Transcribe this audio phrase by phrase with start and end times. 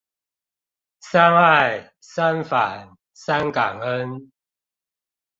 [1.01, 4.31] 三愛、三反、三感恩